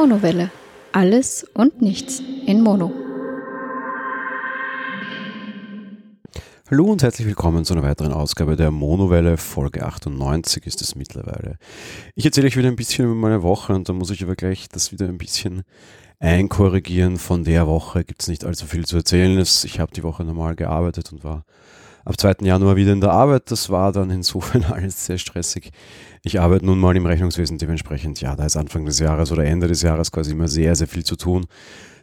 [0.00, 0.52] Monowelle.
[0.92, 2.92] Alles und nichts in Mono.
[6.70, 9.36] Hallo und herzlich willkommen zu einer weiteren Ausgabe der Monowelle.
[9.36, 11.56] Folge 98 ist es mittlerweile.
[12.14, 14.68] Ich erzähle euch wieder ein bisschen über meine Woche und da muss ich aber gleich
[14.68, 15.62] das wieder ein bisschen
[16.20, 17.16] einkorrigieren.
[17.16, 19.36] Von der Woche gibt es nicht allzu viel zu erzählen.
[19.36, 21.42] Ich habe die Woche normal gearbeitet und war
[22.08, 22.36] ab 2.
[22.40, 23.50] Januar wieder in der Arbeit.
[23.50, 25.70] Das war dann insofern alles sehr stressig.
[26.22, 29.68] Ich arbeite nun mal im Rechnungswesen dementsprechend, ja, da ist Anfang des Jahres oder Ende
[29.68, 31.46] des Jahres quasi immer sehr, sehr viel zu tun.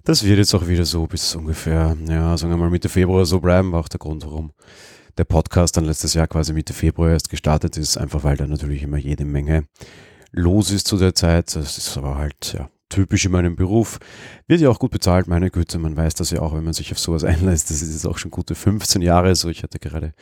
[0.03, 3.39] Das wird jetzt auch wieder so bis ungefähr, ja, sagen wir mal Mitte Februar so
[3.39, 4.51] bleiben, war auch der Grund, warum
[5.17, 8.83] der Podcast dann letztes Jahr quasi Mitte Februar erst gestartet ist, einfach weil da natürlich
[8.83, 9.65] immer jede Menge
[10.31, 11.55] los ist zu der Zeit.
[11.55, 13.99] Das ist aber halt, ja, typisch in meinem Beruf.
[14.48, 15.80] Wird ja auch gut bezahlt, meine Güte.
[15.80, 17.70] Man weiß das ja auch, wenn man sich auf sowas einlässt.
[17.70, 19.49] Das ist jetzt auch schon gute 15 Jahre so.
[19.49, 20.13] Ich hatte gerade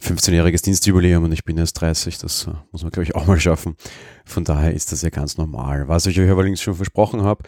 [0.00, 2.18] 15-jähriges Dienstjubiläum und ich bin erst 30.
[2.18, 3.76] Das äh, muss man, glaube ich, auch mal schaffen.
[4.24, 5.88] Von daher ist das ja ganz normal.
[5.88, 7.44] Was ich euch allerdings schon versprochen habe,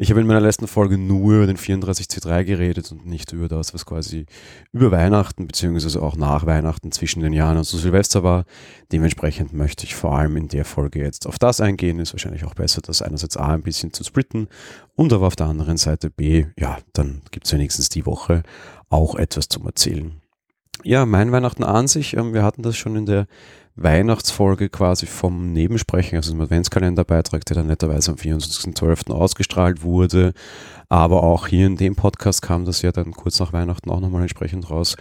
[0.00, 3.74] ich habe in meiner letzten Folge nur über den 34C3 geredet und nicht über das,
[3.74, 4.26] was quasi
[4.70, 8.44] über Weihnachten beziehungsweise auch nach Weihnachten zwischen den Jahren und zu Silvester war.
[8.92, 11.98] Dementsprechend möchte ich vor allem in der Folge jetzt auf das eingehen.
[11.98, 14.46] Ist wahrscheinlich auch besser, das einerseits A ein bisschen zu splitten
[14.94, 18.44] und aber auf der anderen Seite B, ja, dann gibt es wenigstens die Woche
[18.90, 20.20] auch etwas zum Erzählen.
[20.84, 23.26] Ja, mein Weihnachten an sich, ähm, wir hatten das schon in der
[23.74, 29.12] Weihnachtsfolge quasi vom Nebensprechen, also im Adventskalenderbeitrag, der dann netterweise am 24.12.
[29.12, 30.32] ausgestrahlt wurde.
[30.88, 34.22] Aber auch hier in dem Podcast kam das ja dann kurz nach Weihnachten auch nochmal
[34.22, 34.96] entsprechend raus.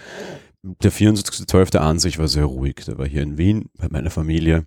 [0.64, 1.78] Der 24.12.
[1.78, 2.84] an sich war sehr ruhig.
[2.86, 4.66] Der war hier in Wien bei meiner Familie.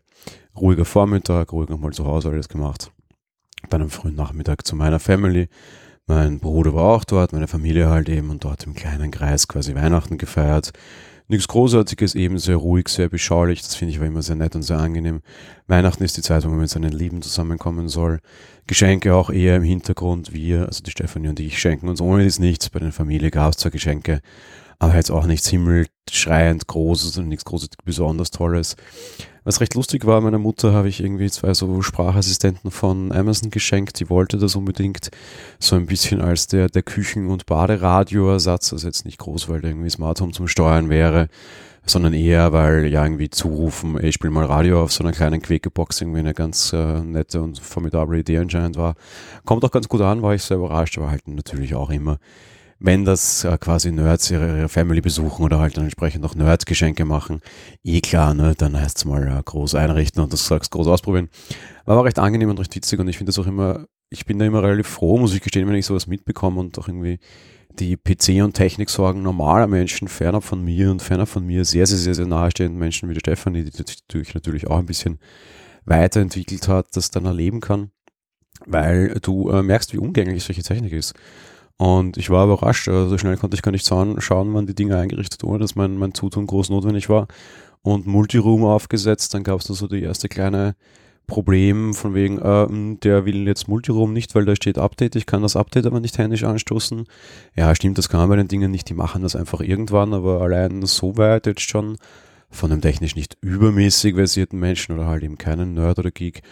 [0.56, 2.92] Ruhiger Vormittag, ruhig nochmal zu Hause alles gemacht.
[3.68, 5.48] Dann am frühen Nachmittag zu meiner Family.
[6.10, 9.76] Mein Bruder war auch dort, meine Familie halt eben und dort im kleinen Kreis quasi
[9.76, 10.72] Weihnachten gefeiert.
[11.28, 13.62] Nichts Großartiges, eben sehr ruhig, sehr beschaulich.
[13.62, 15.20] Das finde ich war immer sehr nett und sehr angenehm.
[15.68, 18.18] Weihnachten ist die Zeit, wo man mit seinen Lieben zusammenkommen soll.
[18.66, 20.32] Geschenke auch eher im Hintergrund.
[20.32, 22.70] Wir, also die Stefanie und ich, schenken uns ohne das nichts.
[22.70, 24.20] Bei der Familie gab es zwar Geschenke,
[24.80, 28.74] aber jetzt auch nichts himmelschreiend Großes und nichts Großes besonders Tolles.
[29.44, 33.98] Was recht lustig war, meiner Mutter habe ich irgendwie zwei so Sprachassistenten von Amazon geschenkt.
[34.00, 35.10] Die wollte das unbedingt
[35.58, 38.72] so ein bisschen als der, der Küchen- und Baderadioersatz.
[38.72, 41.28] Also jetzt nicht groß, weil der irgendwie Smart Home zum Steuern wäre,
[41.86, 46.02] sondern eher, weil ja irgendwie zurufen, ich spiele mal Radio auf so einer kleinen Quäkebox
[46.02, 48.94] irgendwie eine ganz äh, nette und formidable Idee anscheinend war.
[49.46, 52.18] Kommt auch ganz gut an, war ich sehr überrascht, aber halt natürlich auch immer
[52.80, 57.04] wenn das äh, quasi Nerds ihre, ihre, Family besuchen oder halt dann entsprechend auch Nerds-Geschenke
[57.04, 57.40] machen,
[57.84, 61.28] eh klar, ne, dann heißt es mal äh, groß einrichten und das sagst groß ausprobieren.
[61.84, 64.38] War aber recht angenehm und recht witzig und ich finde das auch immer, ich bin
[64.38, 67.18] da immer relativ froh, muss ich gestehen, wenn ich sowas mitbekomme und auch irgendwie
[67.78, 71.98] die PC- und Techniksorgen normaler Menschen, fernab von mir und fernab von mir sehr, sehr,
[71.98, 75.18] sehr, sehr nahestehenden Menschen wie die Stefanie, die natürlich, natürlich auch ein bisschen
[75.84, 77.90] weiterentwickelt hat, das dann erleben kann,
[78.66, 81.14] weil du äh, merkst, wie umgänglich solche Technik ist.
[81.76, 84.96] Und ich war überrascht, also so schnell konnte ich gar nicht schauen, wann die Dinge
[84.96, 87.26] eingerichtet wurden, dass mein, mein Zutun groß notwendig war.
[87.82, 90.74] Und Multiroom aufgesetzt, dann gab es da so die erste kleine
[91.30, 95.42] Problem von wegen, äh, der will jetzt Multiroom nicht, weil da steht Update, ich kann
[95.42, 97.04] das Update aber nicht händisch anstoßen.
[97.56, 100.42] Ja, stimmt, das kann man bei den Dingen nicht, die machen das einfach irgendwann, aber
[100.42, 101.96] allein so weit jetzt schon
[102.50, 106.42] von einem technisch nicht übermäßig versierten Menschen oder halt eben keinen Nerd oder Geek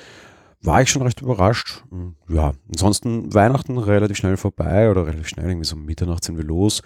[0.62, 1.84] war ich schon recht überrascht.
[2.28, 6.82] Ja, ansonsten Weihnachten relativ schnell vorbei oder relativ schnell, irgendwie so Mitternacht sind wir los,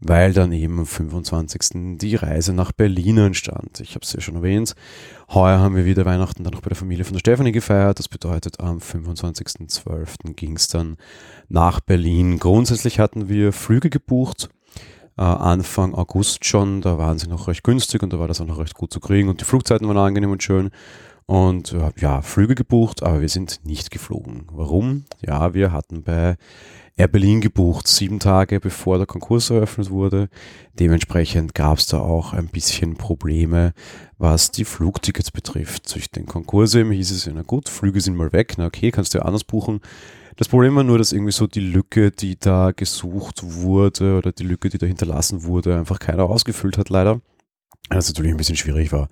[0.00, 1.98] weil dann eben am 25.
[1.98, 3.80] die Reise nach Berlin entstand.
[3.80, 4.74] Ich habe es ja schon erwähnt.
[5.32, 7.98] Heuer haben wir wieder Weihnachten dann noch bei der Familie von der Stefanie gefeiert.
[7.98, 10.34] Das bedeutet, am 25.12.
[10.34, 10.96] ging es dann
[11.48, 12.38] nach Berlin.
[12.38, 14.48] Grundsätzlich hatten wir Flüge gebucht.
[15.16, 18.46] Äh, Anfang August schon, da waren sie noch recht günstig und da war das auch
[18.46, 20.70] noch recht gut zu kriegen und die Flugzeiten waren angenehm und schön
[21.26, 24.46] und äh, ja, Flüge gebucht, aber wir sind nicht geflogen.
[24.52, 25.04] Warum?
[25.20, 26.36] Ja, wir hatten bei
[26.96, 30.28] Air Berlin gebucht, sieben Tage bevor der Konkurs eröffnet wurde.
[30.78, 33.72] Dementsprechend gab es da auch ein bisschen Probleme,
[34.18, 35.92] was die Flugtickets betrifft.
[35.94, 39.14] Durch den Konkurs eben hieß es na gut, Flüge sind mal weg, na okay, kannst
[39.14, 39.80] du ja anders buchen.
[40.36, 44.42] Das Problem war nur, dass irgendwie so die Lücke, die da gesucht wurde oder die
[44.42, 47.20] Lücke, die da hinterlassen wurde, einfach keiner ausgefüllt hat leider.
[47.90, 49.08] Was natürlich ein bisschen schwierig war.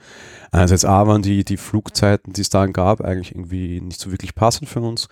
[0.51, 4.35] Einerseits A waren die, die Flugzeiten, die es da gab, eigentlich irgendwie nicht so wirklich
[4.35, 5.09] passend für uns.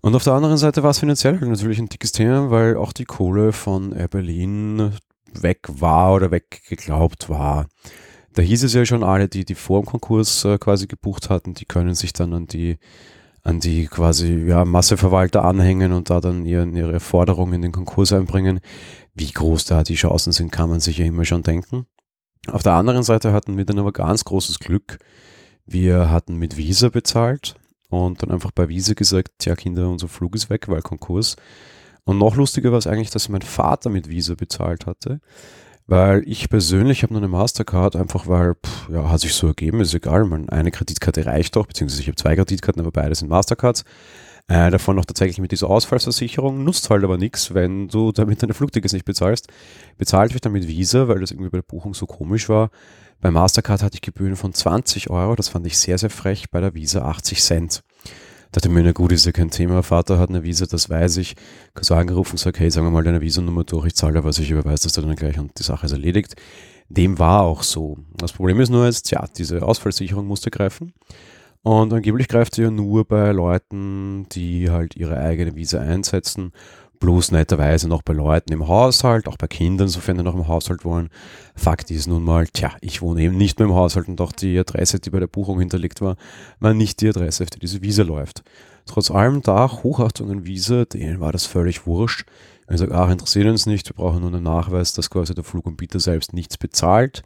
[0.00, 3.06] Und auf der anderen Seite war es finanziell natürlich ein dickes Thema, weil auch die
[3.06, 4.92] Kohle von Air Berlin
[5.32, 7.68] weg war oder weggeglaubt war.
[8.34, 11.54] Da hieß es ja schon, alle, die, die vor dem Konkurs äh, quasi gebucht hatten,
[11.54, 12.78] die können sich dann an die,
[13.42, 18.12] an die quasi ja, Masseverwalter anhängen und da dann ihren, ihre Forderungen in den Konkurs
[18.12, 18.60] einbringen.
[19.14, 21.86] Wie groß da die Chancen sind, kann man sich ja immer schon denken.
[22.50, 24.98] Auf der anderen Seite hatten wir dann aber ganz großes Glück.
[25.66, 27.54] Wir hatten mit Visa bezahlt
[27.88, 31.36] und dann einfach bei Visa gesagt, ja Kinder, unser Flug ist weg, weil Konkurs.
[32.04, 35.20] Und noch lustiger war es eigentlich, dass mein Vater mit Visa bezahlt hatte,
[35.86, 39.80] weil ich persönlich habe nur eine Mastercard, einfach weil, pff, ja, hat sich so ergeben,
[39.80, 43.28] ist egal, man, eine Kreditkarte reicht doch, beziehungsweise ich habe zwei Kreditkarten, aber beide sind
[43.28, 43.84] Mastercards.
[44.46, 48.52] Äh, davon noch tatsächlich mit dieser Ausfallsversicherung, nutzt halt aber nichts, wenn du damit deine
[48.52, 49.48] Flugtickets nicht bezahlst.
[49.96, 52.70] Bezahlt wird dann mit Visa, weil das irgendwie bei der Buchung so komisch war.
[53.22, 56.60] Bei Mastercard hatte ich Gebühren von 20 Euro, das fand ich sehr, sehr frech, bei
[56.60, 57.82] der Visa 80 Cent.
[58.52, 61.16] Da dachte mir, na gut, ist ja kein Thema, Vater hat eine Visa, das weiß
[61.16, 61.34] ich.
[61.72, 64.24] Kann so angerufen und gesagt, hey, sagen wir mal deine Visa-Nummer durch, ich zahle da
[64.24, 66.36] was, ich überweise das dann gleich und die Sache ist erledigt.
[66.90, 67.96] Dem war auch so.
[68.16, 70.92] Das Problem ist nur jetzt, ja, diese Ausfallsicherung musste greifen.
[71.64, 76.52] Und angeblich greift sie ja nur bei Leuten, die halt ihre eigene Visa einsetzen,
[77.00, 80.84] bloß netterweise noch bei Leuten im Haushalt, auch bei Kindern, sofern die noch im Haushalt
[80.84, 81.08] wohnen.
[81.56, 84.58] Fakt ist nun mal, tja, ich wohne eben nicht mehr im Haushalt und auch die
[84.58, 86.16] Adresse, die bei der Buchung hinterlegt war,
[86.60, 88.42] war nicht die Adresse, auf die diese Visa läuft.
[88.84, 92.26] Trotz allem da Hochachtung an Visa, denen war das völlig wurscht.
[92.70, 95.98] Ich sage, ach, interessiert uns nicht, wir brauchen nur einen Nachweis, dass quasi der Fluganbieter
[95.98, 97.22] selbst nichts bezahlt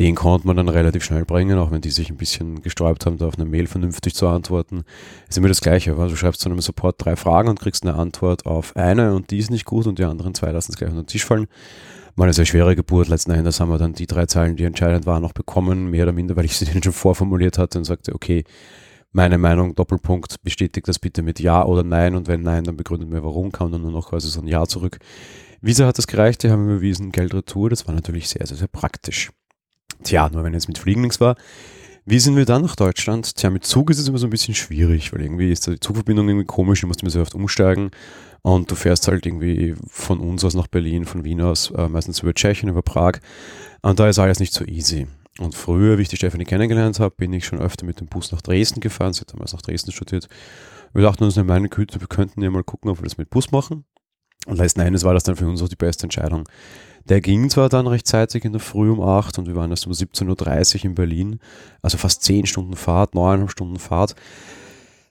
[0.00, 3.18] den konnte man dann relativ schnell bringen, auch wenn die sich ein bisschen gesträubt haben,
[3.18, 4.84] da auf eine Mail vernünftig zu antworten.
[5.28, 5.92] Ist immer das Gleiche.
[5.94, 9.38] Du schreibst zu einem Support drei Fragen und kriegst eine Antwort auf eine und die
[9.38, 11.48] ist nicht gut und die anderen zwei lassen es gleich unter den Tisch fallen.
[12.16, 13.08] Mal eine sehr schwere Geburt.
[13.08, 16.12] Letzten Endes haben wir dann die drei Zeilen, die entscheidend waren, noch bekommen, mehr oder
[16.12, 18.44] minder, weil ich sie denen schon vorformuliert hatte und sagte, okay,
[19.12, 23.10] meine Meinung, Doppelpunkt, bestätigt das bitte mit Ja oder Nein und wenn Nein, dann begründet
[23.10, 24.98] mir warum, kam dann nur noch quasi so ein Ja zurück.
[25.60, 28.68] Visa hat das gereicht, die haben überwiesen, Geld retour, das war natürlich sehr, sehr, sehr
[28.68, 29.30] praktisch.
[30.02, 31.36] Tja, nur wenn jetzt mit Fliegen nichts war.
[32.06, 33.36] Wie sind wir dann nach Deutschland?
[33.36, 36.28] Tja, mit Zug ist es immer so ein bisschen schwierig, weil irgendwie ist die Zugverbindung
[36.28, 37.90] irgendwie komisch, du musst immer so oft umsteigen
[38.42, 42.20] und du fährst halt irgendwie von uns aus nach Berlin, von Wien aus, äh, meistens
[42.20, 43.18] über Tschechien, über Prag
[43.82, 45.06] und da ist alles nicht so easy.
[45.38, 48.32] Und früher, wie ich die Stefanie kennengelernt habe, bin ich schon öfter mit dem Bus
[48.32, 49.12] nach Dresden gefahren.
[49.12, 50.28] Sie hat damals nach Dresden studiert.
[50.92, 53.50] Wir dachten uns, meine Güte, wir könnten ja mal gucken, ob wir das mit Bus
[53.50, 53.84] machen.
[54.46, 56.48] Und letzten Endes war das dann für uns auch die beste Entscheidung.
[57.10, 59.92] Der ging zwar dann rechtzeitig in der Früh um 8 und wir waren erst um
[59.92, 61.40] 17.30 Uhr in Berlin,
[61.82, 64.14] also fast 10 Stunden Fahrt, 9 Stunden Fahrt.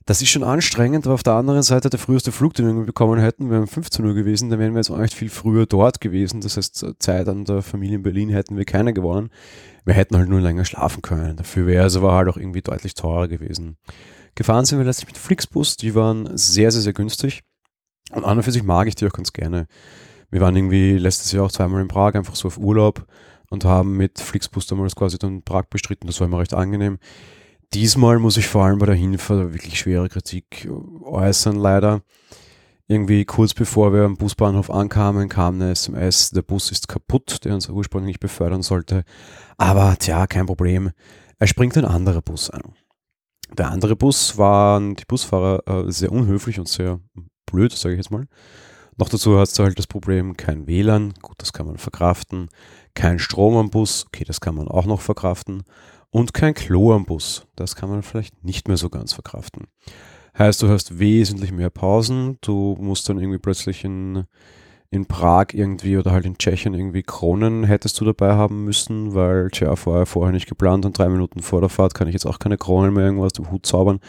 [0.05, 3.19] Das ist schon anstrengend, aber auf der anderen Seite der früheste Flug, den wir bekommen
[3.19, 5.99] hätten, wäre um 15 Uhr gewesen, dann wären wir jetzt auch echt viel früher dort
[5.99, 6.39] gewesen.
[6.39, 9.29] Das heißt, Zeit an der Familie in Berlin hätten wir keine gewonnen.
[9.83, 11.35] Wir hätten halt nur länger schlafen können.
[11.35, 13.75] Dafür wäre es aber halt auch irgendwie deutlich teurer gewesen.
[14.35, 17.41] Gefahren sind wir letztlich mit Flixbus, die waren sehr, sehr, sehr günstig.
[18.11, 19.67] Und an und für sich mag ich die auch ganz gerne.
[20.31, 23.05] Wir waren irgendwie letztes Jahr auch zweimal in Prag, einfach so auf Urlaub
[23.49, 26.07] und haben mit Flixbus damals quasi dann Prag bestritten.
[26.07, 26.99] Das war immer recht angenehm.
[27.73, 30.67] Diesmal muss ich vor allem bei der Hinfahrt wirklich schwere Kritik
[31.03, 32.01] äußern, leider.
[32.87, 37.53] Irgendwie kurz bevor wir am Busbahnhof ankamen, kam eine SMS, der Bus ist kaputt, der
[37.53, 39.03] uns ursprünglich befördern sollte.
[39.57, 40.89] Aber tja, kein Problem.
[41.37, 42.73] Er springt ein anderer Bus an.
[43.55, 46.99] Der andere Bus waren die Busfahrer äh, sehr unhöflich und sehr
[47.45, 48.27] blöd, sage ich jetzt mal.
[48.99, 52.49] Noch dazu hast du halt das Problem, kein WLAN, gut, das kann man verkraften,
[52.95, 55.63] kein Strom am Bus, okay, das kann man auch noch verkraften.
[56.09, 59.67] Und kein Klo am Bus, das kann man vielleicht nicht mehr so ganz verkraften.
[60.37, 64.25] Heißt, du hast wesentlich mehr Pausen, du musst dann irgendwie plötzlich in,
[64.91, 69.49] in Prag irgendwie oder halt in Tschechien irgendwie Kronen hättest du dabei haben müssen, weil
[69.49, 72.39] tja, vorher, vorher nicht geplant und drei Minuten vor der Fahrt kann ich jetzt auch
[72.39, 74.01] keine Kronen mehr irgendwo aus dem Hut zaubern,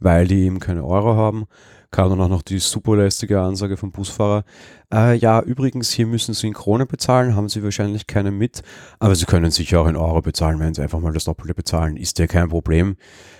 [0.00, 1.46] weil die eben keine Euro haben
[1.94, 4.44] kam dann auch noch die super lästige Ansage vom Busfahrer.
[4.92, 8.62] Äh, ja, übrigens, hier müssen Sie in Krone bezahlen, haben Sie wahrscheinlich keine mit,
[8.98, 11.96] aber Sie können sicher auch in Euro bezahlen, wenn Sie einfach mal das Doppelte bezahlen,
[11.96, 12.96] ist ja kein Problem.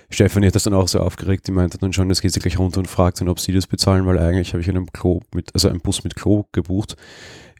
[0.09, 2.57] Stefanie hat das dann auch so aufgeregt, die meinte dann schon, das geht sie gleich
[2.57, 5.53] runter und fragt dann, ob sie das bezahlen, weil eigentlich habe ich einen Klo mit,
[5.53, 6.95] also einen Bus mit Klo gebucht.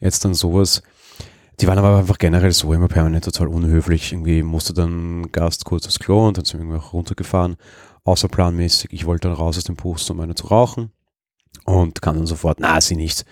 [0.00, 0.82] Jetzt dann sowas.
[1.60, 4.12] Die waren aber einfach generell so immer permanent total unhöflich.
[4.12, 7.56] Irgendwie musste dann Gast kurz aufs Klo und dann sind wir irgendwie auch runtergefahren
[8.06, 8.92] außerplanmäßig.
[8.92, 10.90] Ich wollte dann raus aus dem Bus, um eine zu rauchen
[11.64, 13.24] und kann dann sofort, na, sie nicht.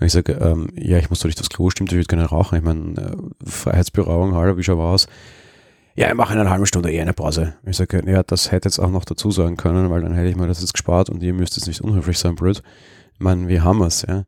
[0.00, 2.24] Und ich sage, ähm, ja, ich muss doch nicht aufs Klo, stimmt, ich würde gerne
[2.24, 2.56] rauchen.
[2.56, 5.06] Ich meine, äh, Freiheitsberauung, hallo, wie schauen wir aus?
[5.94, 7.54] Ja, ich mache in einer halben Stunde eher eine Pause.
[7.66, 10.36] Ich sage, ja, das hätte jetzt auch noch dazu sagen können, weil dann hätte ich
[10.36, 12.62] mir das jetzt gespart und ihr müsst jetzt nicht unhöflich sein, blöd.
[13.14, 14.24] Ich meine, wir haben es, ja.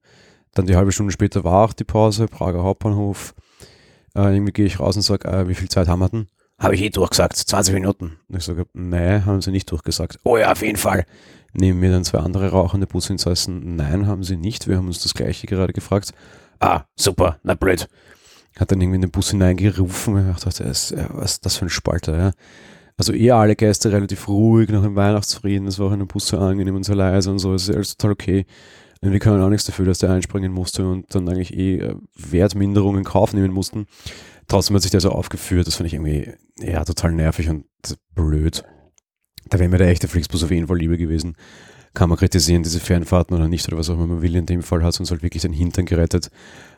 [0.52, 3.34] Dann die halbe Stunde später war auch die Pause, Prager Hauptbahnhof.
[4.14, 6.28] Äh, irgendwie gehe ich raus und sage, äh, wie viel Zeit haben wir denn?
[6.64, 8.16] Habe ich eh durchgesagt, 20 Minuten.
[8.26, 10.18] Und ich sage, nein, haben sie nicht durchgesagt.
[10.24, 11.04] Oh ja, auf jeden Fall.
[11.52, 13.76] Nehmen mir dann zwei andere rauchende Businsassen.
[13.76, 14.66] Nein, haben sie nicht.
[14.66, 16.12] Wir haben uns das gleiche gerade gefragt.
[16.60, 17.86] Ah, super, na blöd.
[18.58, 20.30] Hat dann irgendwie in den Bus hineingerufen.
[20.30, 22.30] Ich dachte, das, ja, was ist das für ein Spalter, ja.
[22.96, 25.68] Also eh alle Gäste relativ ruhig nach dem Weihnachtsfrieden.
[25.68, 27.52] Es war auch in dem Bus so angenehm und so leise und so.
[27.52, 28.46] Es ist alles total okay.
[29.02, 31.94] Und wir können auch nichts dafür, dass der einspringen musste und dann eigentlich eh äh,
[32.16, 33.86] Wertminderungen in Kauf nehmen mussten.
[34.48, 37.66] Trotzdem hat sich der so aufgeführt, das fand ich irgendwie ja total nervig und
[38.14, 38.64] blöd.
[39.48, 41.36] Da wäre mir der echte Flixbus auf jeden Fall lieber gewesen.
[41.92, 44.34] Kann man kritisieren, diese Fernfahrten oder nicht, oder was auch immer man will.
[44.34, 46.30] In dem Fall hat es uns halt wirklich den Hintern gerettet.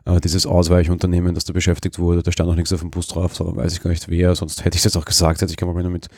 [0.04, 3.34] Äh, dieses Ausweichunternehmen, das da beschäftigt wurde, da stand auch nichts auf dem Bus drauf,
[3.34, 5.56] so weiß ich gar nicht wer, sonst hätte ich es jetzt auch gesagt, hätte ich
[5.56, 6.08] kein Problem damit.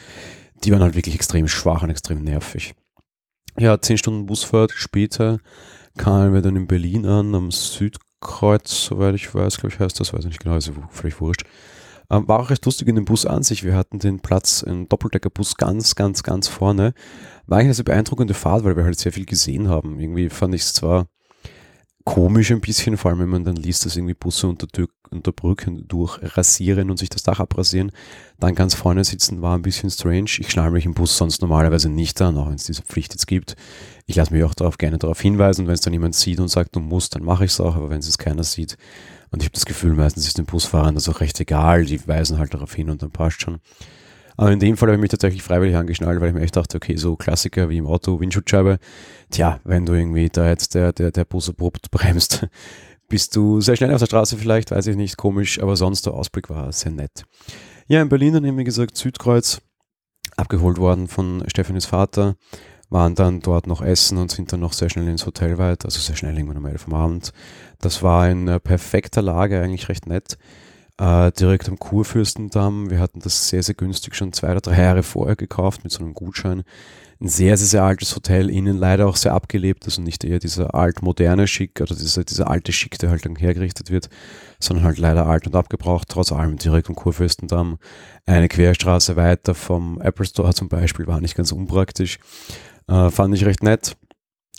[0.65, 2.75] Die waren halt wirklich extrem schwach und extrem nervig.
[3.57, 5.39] Ja, zehn Stunden Busfahrt später
[5.97, 7.51] kamen wir dann in Berlin an, am
[8.21, 11.45] Südkreuz, soweit ich weiß, glaube ich heißt das, weiß ich nicht genau, ist völlig wurscht.
[12.11, 13.65] Ähm, war auch recht lustig in dem Bus an sich.
[13.65, 16.95] Wir hatten den Platz im Doppeldeckerbus ganz, ganz, ganz vorne.
[17.47, 20.01] War eigentlich eine beeindruckende Fahrt, weil wir halt sehr viel gesehen haben.
[20.01, 21.09] Irgendwie fand ich es zwar
[22.09, 24.67] komisch ein bisschen, vor allem wenn man dann liest, dass irgendwie Busse unter,
[25.11, 27.93] unter Brücken durchrasieren und sich das Dach abrasieren.
[28.39, 30.31] Dann ganz vorne sitzen war ein bisschen strange.
[30.39, 33.27] Ich schnall mich im Bus sonst normalerweise nicht an, auch wenn es diese Pflicht jetzt
[33.27, 33.57] gibt.
[34.07, 35.67] Ich lasse mich auch darauf gerne darauf hinweisen.
[35.67, 37.77] Wenn es dann jemand sieht und sagt, du musst, dann mache ich es auch.
[37.77, 38.79] Aber wenn es keiner sieht,
[39.31, 41.85] und ich habe das Gefühl, meistens ist den Busfahrern das auch recht egal.
[41.85, 43.59] Die weisen halt darauf hin und dann passt schon.
[44.39, 46.77] Aber in dem Fall habe ich mich tatsächlich freiwillig angeschnallt, weil ich mir echt dachte,
[46.77, 48.79] okay, so Klassiker wie im Auto, Windschutzscheibe.
[49.31, 52.47] Tja, wenn du irgendwie da jetzt der, der, der Bus abrupt bremst,
[53.09, 56.15] bist du sehr schnell auf der Straße vielleicht, weiß ich nicht, komisch, aber sonst der
[56.15, 57.25] Ausblick war sehr nett.
[57.89, 59.61] Ja, in Berlin dann eben, wie gesagt, Südkreuz,
[60.37, 62.37] abgeholt worden von Stefanis Vater
[62.91, 65.99] waren dann dort noch essen und sind dann noch sehr schnell ins Hotel weiter, also
[65.99, 67.33] sehr schnell irgendwann um elf am Abend.
[67.81, 70.39] Das war in äh, perfekter Lage, eigentlich recht nett.
[71.01, 72.91] Äh, direkt am Kurfürstendamm.
[72.91, 76.01] Wir hatten das sehr, sehr günstig schon zwei oder drei Jahre vorher gekauft mit so
[76.01, 76.65] einem Gutschein.
[77.21, 80.75] Ein sehr, sehr, sehr altes Hotel, innen leider auch sehr abgelebt, also nicht eher dieser
[80.75, 84.09] altmoderne Schick oder dieser, dieser alte Schick, der halt dann hergerichtet wird,
[84.61, 87.79] sondern halt leider alt und abgebraucht, trotz allem direkt am Kurfürstendamm.
[88.27, 92.19] Eine Querstraße weiter vom Apple Store zum Beispiel war nicht ganz unpraktisch.
[92.89, 93.97] Äh, fand ich recht nett.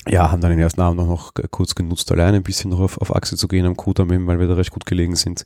[0.08, 3.14] Ja, haben dann den ersten Abend noch kurz genutzt, alleine ein bisschen noch auf, auf
[3.14, 5.44] Achse zu gehen am Kudamm, weil wir da recht gut gelegen sind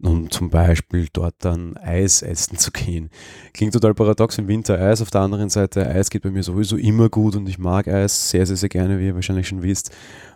[0.00, 3.10] um zum Beispiel dort dann Eis essen zu gehen.
[3.52, 6.76] Klingt total paradox im Winter Eis, auf der anderen Seite Eis geht bei mir sowieso
[6.76, 9.90] immer gut und ich mag Eis sehr, sehr, sehr gerne, wie ihr wahrscheinlich schon wisst.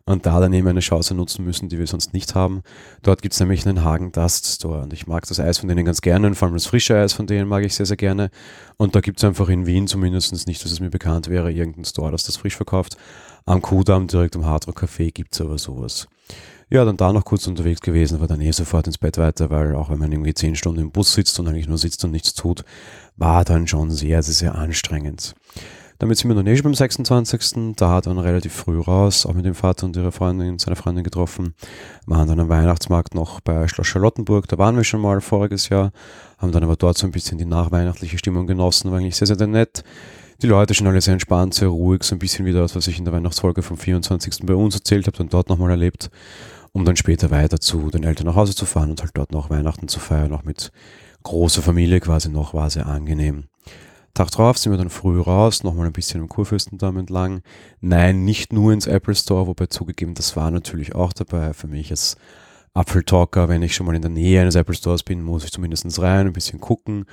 [0.04, 2.62] Und da dann eben eine Chance nutzen müssen, die wir sonst nicht haben.
[3.02, 5.85] Dort gibt es nämlich einen Hagen Dust Store und ich mag das Eis von denen
[5.85, 8.31] ganz gerne und vor allem das frische Eis von denen mag ich sehr, sehr gerne.
[8.78, 11.85] Und da gibt es einfach in Wien zumindest nicht, dass es mir bekannt wäre, irgendein
[11.85, 12.97] Store, das das frisch verkauft.
[13.45, 16.09] Am Kudamm, direkt am Hardrock Café gibt es aber sowas.
[16.73, 19.75] Ja, dann da noch kurz unterwegs gewesen, war dann eh sofort ins Bett weiter, weil
[19.75, 22.33] auch wenn man irgendwie zehn Stunden im Bus sitzt und eigentlich nur sitzt und nichts
[22.33, 22.64] tut,
[23.19, 25.35] war dann schon sehr, sehr, sehr anstrengend.
[25.99, 27.76] Damit sind wir noch nicht beim 26.
[27.76, 31.52] Da dann relativ früh raus, auch mit dem Vater und ihrer Freundin, seiner Freundin getroffen.
[32.07, 35.93] Waren dann am Weihnachtsmarkt noch bei Schloss Charlottenburg, da waren wir schon mal voriges Jahr,
[36.38, 39.47] haben dann aber dort so ein bisschen die nachweihnachtliche Stimmung genossen, war eigentlich sehr, sehr
[39.47, 39.85] nett.
[40.41, 42.99] Die Leute schon alle sehr entspannt, sehr ruhig, so ein bisschen wie das, was ich
[42.99, 44.47] in der Weihnachtsfolge vom 24.
[44.47, 46.11] bei uns erzählt habe, dann dort nochmal erlebt
[46.73, 49.50] um dann später weiter zu den Eltern nach Hause zu fahren und halt dort noch
[49.50, 50.73] Weihnachten zu feiern, auch mit
[51.23, 53.45] großer Familie quasi noch, war sehr angenehm.
[54.14, 57.41] Tag drauf sind wir dann früh raus, nochmal ein bisschen im Kurfürstendamm entlang.
[57.81, 61.55] Nein, nicht nur ins Apple Store, wobei zugegeben, das war natürlich auch dabei.
[61.55, 62.17] Für mich als
[62.75, 66.00] Apfeltalker, wenn ich schon mal in der Nähe eines Apple Stores bin, muss ich zumindest
[66.00, 67.07] rein, ein bisschen gucken.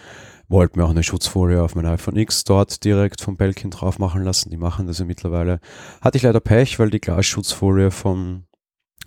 [0.50, 4.24] Wollte mir auch eine Schutzfolie auf mein iPhone X dort direkt vom Belkin drauf machen
[4.24, 4.50] lassen.
[4.50, 5.62] Die machen das ja mittlerweile.
[6.02, 8.44] Hatte ich leider Pech, weil die Glasschutzfolie vom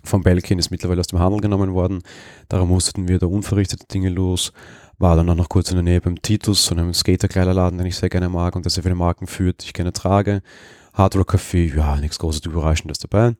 [0.03, 2.03] vom Belkin ist mittlerweile aus dem Handel genommen worden.
[2.49, 4.51] Darum mussten wir da unverrichtete Dinge los.
[4.97, 7.95] War dann auch noch kurz in der Nähe beim Titus, so einem Skater-Kleiderladen, den ich
[7.95, 10.41] sehr gerne mag und der sehr viele Marken führt, die ich gerne trage.
[10.93, 13.35] Hardrock Café, ja, nichts Großes Überraschendes dabei.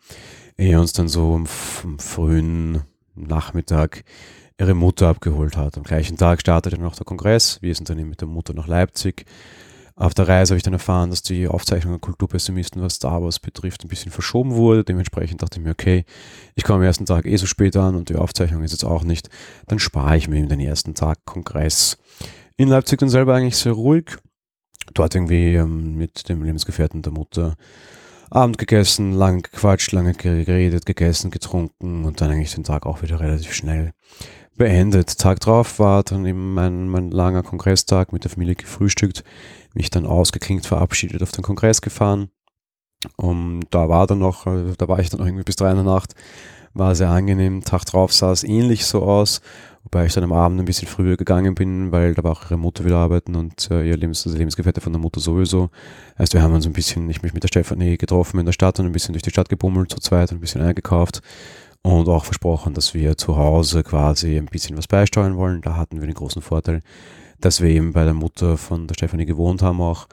[0.57, 1.47] Ehe uns dann so am,
[1.83, 2.81] am frühen
[3.15, 4.03] Nachmittag
[4.59, 5.77] ihre Mutter abgeholt hat.
[5.77, 7.61] Am gleichen Tag startete noch der Kongress.
[7.61, 9.25] Wir sind dann mit der Mutter nach Leipzig.
[9.95, 13.39] Auf der Reise habe ich dann erfahren, dass die Aufzeichnung der Kulturpessimisten, was Star Wars
[13.39, 14.83] betrifft, ein bisschen verschoben wurde.
[14.83, 16.03] Dementsprechend dachte ich mir, okay,
[16.55, 19.03] ich komme am ersten Tag eh so spät an und die Aufzeichnung ist jetzt auch
[19.03, 19.29] nicht.
[19.67, 21.97] Dann spare ich mir eben den ersten Tag Kongress.
[22.57, 24.17] In Leipzig dann selber eigentlich sehr ruhig.
[24.93, 27.55] Dort irgendwie ähm, mit dem Lebensgefährten der Mutter
[28.31, 33.19] Abend gegessen, lang gequatscht, lange geredet, gegessen, getrunken und dann eigentlich den Tag auch wieder
[33.19, 33.91] relativ schnell
[34.55, 35.19] beendet.
[35.19, 39.23] Tag drauf war dann eben mein, mein langer Kongresstag mit der Familie gefrühstückt
[39.73, 42.29] mich dann ausgeklingt verabschiedet, auf den Kongress gefahren.
[43.17, 45.85] Und da war dann noch, äh, da war ich dann irgendwie bis drei in der
[45.85, 46.15] Nacht,
[46.73, 47.63] war sehr angenehm.
[47.63, 49.41] Tag drauf sah es ähnlich so aus,
[49.83, 52.57] wobei ich dann am Abend ein bisschen früher gegangen bin, weil da war auch ihre
[52.57, 55.69] Mutter wieder arbeiten und äh, ihr Lebens also Lebensgefährte von der Mutter sowieso.
[56.15, 58.79] Also wir haben uns ein bisschen, ich mich mit der Stefanie getroffen in der Stadt
[58.79, 61.21] und ein bisschen durch die Stadt gebummelt zu zweit und ein bisschen eingekauft
[61.83, 65.61] und auch versprochen, dass wir zu Hause quasi ein bisschen was beisteuern wollen.
[65.61, 66.81] Da hatten wir den großen Vorteil,
[67.43, 70.07] dass wir eben bei der Mutter von der Stefanie gewohnt haben auch.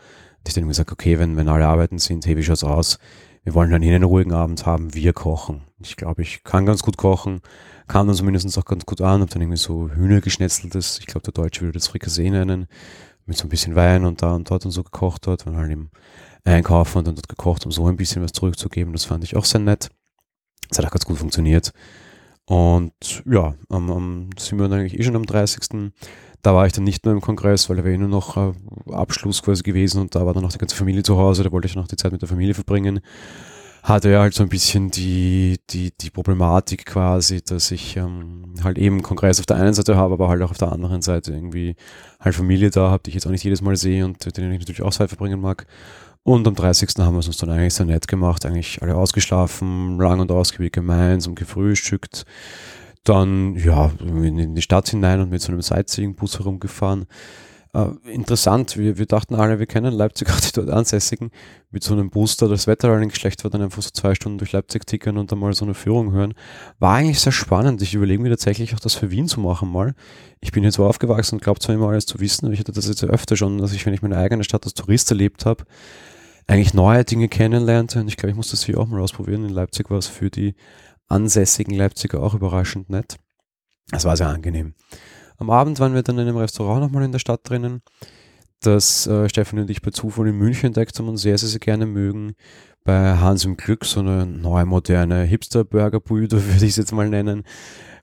[0.46, 2.98] Ich dann gesagt, okay, wenn, wenn alle arbeiten sind, hey, wie schaut's aus?
[3.44, 5.62] Wir wollen dann hier einen ruhigen Abend haben, wir kochen.
[5.80, 7.40] Ich glaube, ich kann ganz gut kochen,
[7.86, 11.22] kam dann zumindest auch ganz gut an, habe dann irgendwie so Hühner geschnetzeltes, ich glaube,
[11.22, 12.66] der Deutsche würde das Frikassee nennen,
[13.26, 15.70] mit so ein bisschen Wein und da und dort und so gekocht dort, waren halt
[15.70, 15.90] eben
[16.44, 18.92] einkaufen und dann dort gekocht, um so ein bisschen was zurückzugeben.
[18.92, 19.88] Das fand ich auch sehr nett.
[20.68, 21.72] Das hat auch ganz gut funktioniert.
[22.50, 25.92] Und ja, am, am, sind wir dann eigentlich eh schon am 30.
[26.42, 28.52] Da war ich dann nicht mehr im Kongress, weil da war eh nur noch äh,
[28.92, 31.68] Abschluss quasi gewesen und da war dann noch die ganze Familie zu Hause, da wollte
[31.68, 33.00] ich noch die Zeit mit der Familie verbringen.
[33.82, 38.76] Hatte ja halt so ein bisschen die, die, die Problematik quasi, dass ich ähm, halt
[38.76, 41.76] eben Kongress auf der einen Seite habe, aber halt auch auf der anderen Seite irgendwie
[42.20, 44.60] halt Familie da habe, die ich jetzt auch nicht jedes Mal sehe und denen ich
[44.60, 45.66] natürlich auch Zeit verbringen mag.
[46.22, 46.90] Und am 30.
[46.98, 50.72] haben wir es uns dann eigentlich sehr nett gemacht, eigentlich alle ausgeschlafen, lang und ausgiebig
[50.72, 52.26] gemeinsam gefrühstückt.
[53.04, 57.06] Dann, ja, in die Stadt hinein und mit so einem Sightseeing-Bus herumgefahren.
[57.72, 61.30] Äh, interessant, wir, wir dachten alle, wir kennen Leipzig, auch die dort Ansässigen,
[61.70, 64.52] mit so einem Booster, das Wetter allerdings schlecht war, dann einfach so zwei Stunden durch
[64.52, 66.34] Leipzig tickern und dann mal so eine Führung hören.
[66.80, 67.80] War eigentlich sehr spannend.
[67.80, 69.94] Ich überlege mir tatsächlich auch das für Wien zu machen mal.
[70.40, 72.72] Ich bin hier zwar aufgewachsen und glaube zwar immer alles zu wissen, aber ich hatte
[72.72, 75.64] das jetzt öfter schon, dass ich, wenn ich meine eigene Stadt als Tourist erlebt habe,
[76.48, 78.00] eigentlich neue Dinge kennenlernte.
[78.00, 79.44] Und ich glaube, ich muss das hier auch mal ausprobieren.
[79.44, 80.56] In Leipzig war es für die
[81.10, 83.16] ansässigen Leipziger auch überraschend nett.
[83.92, 84.74] Es war sehr angenehm.
[85.36, 87.82] Am Abend waren wir dann in einem Restaurant nochmal in der Stadt drinnen,
[88.60, 91.60] das äh, Stefan und ich bei Zufall in München entdeckt haben und sehr, sehr, sehr
[91.60, 92.34] gerne mögen.
[92.84, 97.44] Bei Hans im Glück, so eine neue, moderne Hipster-Burger-Bude, würde ich es jetzt mal nennen.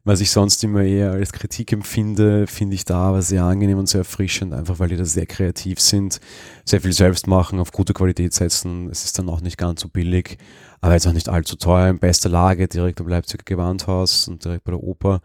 [0.08, 3.90] Was ich sonst immer eher als Kritik empfinde, finde ich da aber sehr angenehm und
[3.90, 6.22] sehr erfrischend, einfach weil die da sehr kreativ sind,
[6.64, 8.88] sehr viel selbst machen, auf gute Qualität setzen.
[8.90, 10.38] Es ist dann auch nicht ganz so billig,
[10.80, 14.64] aber jetzt auch nicht allzu teuer, in bester Lage, direkt am Leipziger Gewandhaus und direkt
[14.64, 15.20] bei der Oper.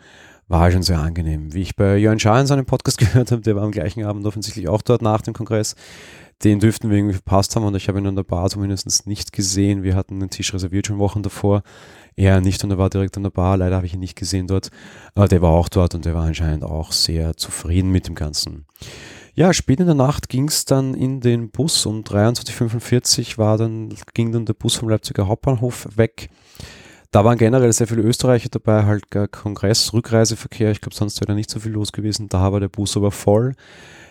[0.48, 1.54] War schon sehr angenehm.
[1.54, 4.26] Wie ich bei Jörn Schaar in seinem Podcast gehört habe, der war am gleichen Abend
[4.26, 5.76] offensichtlich auch dort nach dem Kongress.
[6.42, 9.32] Den dürften wir irgendwie verpasst haben und ich habe ihn an der Bar zumindest nicht
[9.32, 9.84] gesehen.
[9.84, 11.62] Wir hatten einen Tisch reserviert schon Wochen davor
[12.16, 13.56] er nicht und er war direkt an der Bar.
[13.56, 14.70] Leider habe ich ihn nicht gesehen dort.
[15.14, 18.66] Aber der war auch dort und der war anscheinend auch sehr zufrieden mit dem Ganzen.
[19.34, 21.86] Ja, spät in der Nacht ging es dann in den Bus.
[21.86, 26.28] Um 23.45 war dann, ging dann der Bus vom Leipziger Hauptbahnhof weg.
[27.12, 30.70] Da waren generell sehr viele Österreicher dabei, halt Kongress, Rückreiseverkehr.
[30.70, 32.28] Ich glaube, sonst wäre da nicht so viel los gewesen.
[32.28, 33.54] Da war der Bus aber voll.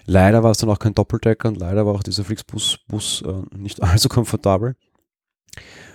[0.05, 3.57] Leider war es dann auch kein Doppeldecker und leider war auch dieser Flixbus Bus, äh,
[3.57, 4.75] nicht allzu komfortabel.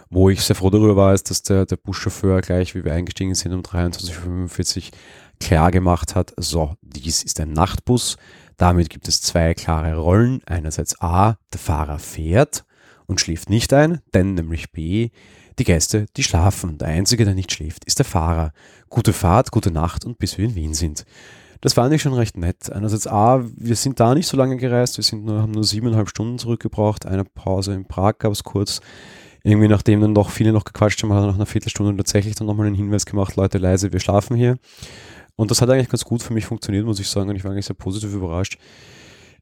[0.08, 3.34] Wo ich sehr froh darüber war, ist, dass der, der Buschauffeur gleich, wie wir eingestiegen
[3.34, 4.92] sind, um 23.45
[5.40, 8.16] klar gemacht hat, so, dies ist ein Nachtbus.
[8.56, 10.40] Damit gibt es zwei klare Rollen.
[10.46, 12.64] Einerseits A, der Fahrer fährt
[13.06, 15.10] und schläft nicht ein, denn nämlich B,
[15.58, 16.78] die Gäste, die schlafen.
[16.78, 18.52] Der Einzige, der nicht schläft, ist der Fahrer.
[18.88, 21.04] Gute Fahrt, gute Nacht und bis wir in Wien sind.
[21.60, 22.70] Das fand ich schon recht nett.
[22.70, 26.08] Einerseits A, wir sind da nicht so lange gereist, wir sind nur, haben nur siebeneinhalb
[26.08, 27.06] Stunden zurückgebraucht.
[27.06, 28.80] Eine Pause in Prag gab es kurz
[29.46, 32.48] irgendwie nachdem dann doch viele noch gequatscht haben, hat er nach einer Viertelstunde tatsächlich dann
[32.48, 34.58] nochmal einen Hinweis gemacht, Leute leise, wir schlafen hier.
[35.36, 37.52] Und das hat eigentlich ganz gut für mich funktioniert, muss ich sagen, und ich war
[37.52, 38.58] eigentlich sehr positiv überrascht.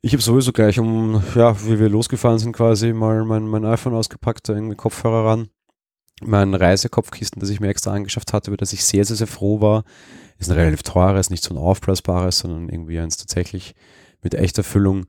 [0.02, 3.94] Ich habe sowieso gleich um, ja, wie wir losgefahren sind, quasi mal mein, mein iPhone
[3.94, 5.48] ausgepackt, irgendwie Kopfhörer ran.
[6.22, 9.62] Mein Reisekopfkissen, das ich mir extra angeschafft hatte, über das ich sehr, sehr, sehr froh
[9.62, 9.84] war,
[10.38, 13.74] ist ein relativ teures, nicht so ein aufblasbares, sondern irgendwie eins tatsächlich
[14.22, 15.06] mit echter Füllung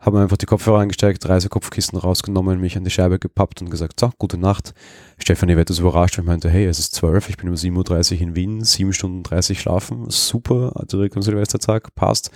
[0.00, 4.10] habe einfach die Kopfhörer eingesteckt, Reisekopfkissen rausgenommen, mich an die Scheibe gepappt und gesagt, so,
[4.18, 4.72] gute Nacht.
[5.18, 8.20] Stefanie wird das überrascht und meinte, hey, es ist zwölf, ich bin um 7.30 Uhr
[8.20, 12.30] in Wien, 7 Stunden 30 schlafen, super, direkt am Silvestertag, passt.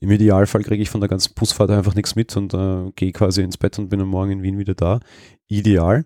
[0.00, 3.42] Im Idealfall kriege ich von der ganzen Busfahrt einfach nichts mit und äh, gehe quasi
[3.42, 5.00] ins Bett und bin am Morgen in Wien wieder da.
[5.46, 6.04] Ideal.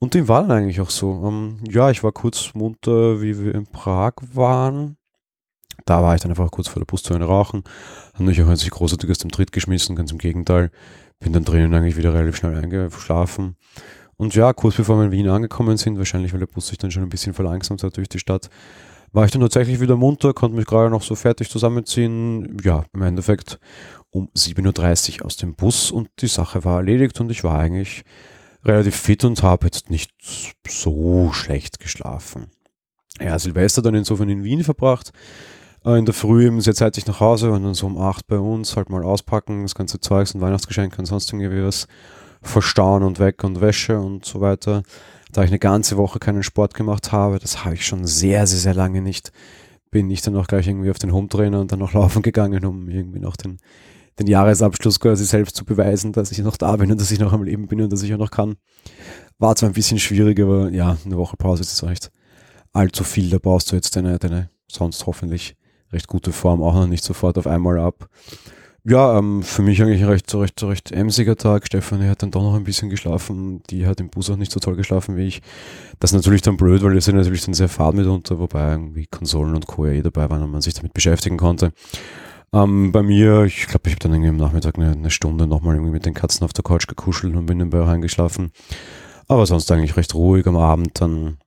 [0.00, 1.24] Und dem war dann eigentlich auch so.
[1.26, 4.96] Ähm, ja, ich war kurz munter, wie wir in Prag waren.
[5.84, 7.64] Da war ich dann einfach kurz vor der Buszone rauchen.
[8.14, 10.70] Habe mich auch nicht großartig aus dem Tritt geschmissen, ganz im Gegenteil.
[11.20, 13.56] Bin dann drinnen eigentlich wieder relativ schnell eingeschlafen.
[14.16, 16.90] Und ja, kurz bevor wir in Wien angekommen sind, wahrscheinlich weil der Bus sich dann
[16.90, 18.48] schon ein bisschen verlangsamt hat durch die Stadt,
[19.12, 22.56] war ich dann tatsächlich wieder munter, konnte mich gerade noch so fertig zusammenziehen.
[22.62, 23.58] Ja, im Endeffekt
[24.10, 28.04] um 7.30 Uhr aus dem Bus und die Sache war erledigt und ich war eigentlich
[28.64, 30.10] relativ fit und habe jetzt nicht
[30.66, 32.46] so schlecht geschlafen.
[33.20, 35.12] Ja, Silvester dann insofern in Wien verbracht.
[35.84, 38.38] Äh, in der Früh eben sehr zeitig nach Hause und dann so um acht bei
[38.38, 41.86] uns halt mal auspacken, das ganze Zeugs und Weihnachtsgeschenke und sonst irgendwie was
[42.42, 44.82] verstauen und weg und Wäsche und so weiter.
[45.32, 48.58] Da ich eine ganze Woche keinen Sport gemacht habe, das habe ich schon sehr, sehr,
[48.58, 49.32] sehr lange nicht,
[49.90, 52.88] bin ich dann auch gleich irgendwie auf den Hometrainer und dann noch laufen gegangen, um
[52.88, 53.58] irgendwie noch den,
[54.18, 57.32] den Jahresabschluss quasi selbst zu beweisen, dass ich noch da bin und dass ich noch
[57.32, 58.56] am Leben bin und dass ich auch noch kann.
[59.38, 62.10] War zwar ein bisschen schwierig, aber ja, eine Woche Pause ist jetzt recht
[62.72, 63.30] allzu viel.
[63.30, 65.56] Da baust du jetzt deine, deine sonst hoffentlich
[65.94, 68.08] recht gute Form, auch noch nicht sofort auf einmal ab.
[68.86, 71.66] Ja, ähm, für mich eigentlich ein recht, recht, recht emsiger Tag.
[71.66, 73.62] Stefanie hat dann doch noch ein bisschen geschlafen.
[73.70, 75.40] Die hat im Bus auch nicht so toll geschlafen wie ich.
[76.00, 79.06] Das ist natürlich dann blöd, weil wir sind natürlich dann sehr fad mitunter, wobei irgendwie
[79.06, 79.86] Konsolen und Co.
[79.86, 81.72] eh dabei waren und man sich damit beschäftigen konnte.
[82.52, 85.76] Ähm, bei mir, ich glaube, ich habe dann irgendwie am Nachmittag eine, eine Stunde nochmal
[85.76, 88.52] irgendwie mit den Katzen auf der Couch gekuschelt und bin dann bei eingeschlafen.
[89.28, 91.00] Aber sonst eigentlich recht ruhig am Abend.
[91.00, 91.38] Dann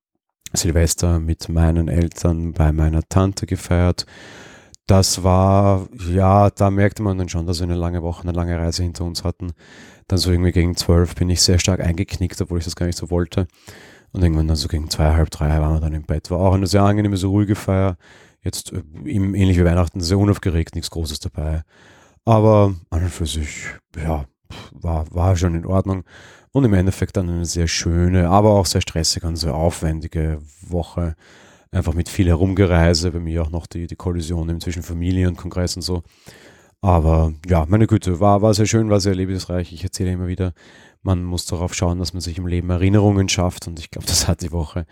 [0.54, 4.06] Silvester mit meinen Eltern bei meiner Tante gefeiert.
[4.86, 8.58] Das war, ja, da merkte man dann schon, dass wir eine lange Woche, eine lange
[8.58, 9.52] Reise hinter uns hatten.
[10.08, 12.98] Dann so irgendwie gegen zwölf bin ich sehr stark eingeknickt, obwohl ich das gar nicht
[12.98, 13.48] so wollte.
[14.14, 16.32] Und irgendwann dann so gegen zweieinhalb, drei waren wir dann im Bett.
[16.32, 17.98] War auch eine sehr angenehme, so ruhige Feier.
[18.42, 21.64] Jetzt äh, ähnlich wie Weihnachten, sehr unaufgeregt, nichts Großes dabei.
[22.24, 23.66] Aber an und für sich,
[24.02, 24.26] ja,
[24.72, 26.04] war, war schon in Ordnung.
[26.58, 31.16] Und im Endeffekt dann eine sehr schöne, aber auch sehr stressige und sehr aufwendige Woche.
[31.70, 35.76] Einfach mit viel Herumgereise, bei mir auch noch die, die Kollision zwischen Familie und Kongress
[35.76, 36.02] und so.
[36.82, 39.72] Aber ja, meine Güte, war, war sehr schön, war sehr lebensreich.
[39.72, 40.54] Ich erzähle immer wieder,
[41.04, 43.68] man muss darauf schauen, dass man sich im Leben Erinnerungen schafft.
[43.68, 44.88] Und ich glaube, das hat die Woche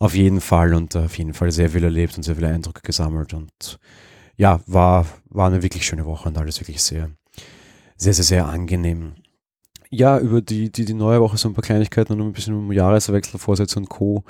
[0.00, 3.32] auf jeden Fall und auf jeden Fall sehr viel erlebt und sehr viele Eindrücke gesammelt.
[3.32, 3.78] Und
[4.36, 7.10] ja, war, war eine wirklich schöne Woche und alles wirklich sehr,
[7.96, 9.12] sehr, sehr, sehr angenehm.
[9.98, 12.70] Ja, über die, die, die neue Woche so ein paar Kleinigkeiten und ein bisschen um
[12.70, 14.24] Jahreswechsel, Vorsätze und Co.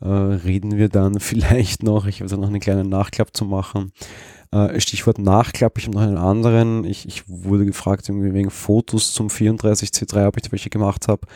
[0.00, 2.06] Äh, reden wir dann vielleicht noch.
[2.06, 3.92] Ich habe da noch einen kleinen Nachklapp zu machen.
[4.50, 6.84] Äh, Stichwort Nachklapp, ich habe noch einen anderen.
[6.84, 11.26] Ich, ich wurde gefragt wegen Fotos zum 34C3, ob ich welche gemacht habe.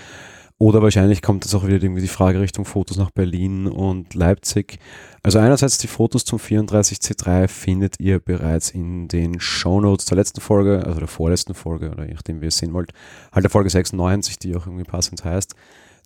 [0.57, 4.79] Oder wahrscheinlich kommt es auch wieder irgendwie die Frage Richtung Fotos nach Berlin und Leipzig.
[5.25, 10.43] Also einerseits die Fotos zum 34C3 findet ihr bereits in den Show Notes der letzten
[10.43, 12.93] Folge, also der vorletzten Folge, oder je nachdem wie ihr es sehen wollt,
[13.33, 15.55] halt der Folge 96, die auch irgendwie passend heißt.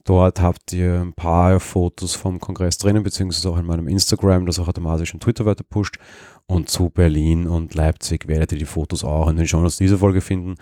[0.04, 4.60] Dort habt ihr ein paar Fotos vom Kongress drinnen, beziehungsweise auch in meinem Instagram, das
[4.60, 5.98] auch automatisch in Twitter weiter pusht.
[6.46, 10.20] Und zu Berlin und Leipzig werdet ihr die Fotos auch in den Shownotes dieser Folge
[10.20, 10.54] finden.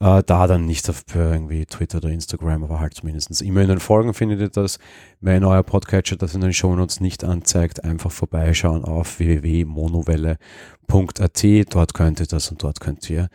[0.00, 3.80] Äh, da dann nicht auf irgendwie Twitter oder Instagram, aber halt zumindest immer in den
[3.80, 4.78] Folgen findet ihr das.
[5.20, 11.74] Wenn euer Podcatcher das in den Shownotes nicht anzeigt, einfach vorbeischauen auf www.monowelle.at.
[11.74, 13.28] Dort könnt ihr das und dort könnt ihr